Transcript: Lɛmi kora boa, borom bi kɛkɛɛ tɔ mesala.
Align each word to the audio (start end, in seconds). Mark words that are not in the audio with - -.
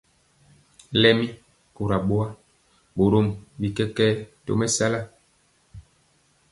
Lɛmi 1.01 1.27
kora 1.75 1.97
boa, 2.07 2.27
borom 2.95 3.27
bi 3.59 3.67
kɛkɛɛ 3.77 4.11
tɔ 4.45 4.51
mesala. 4.59 4.99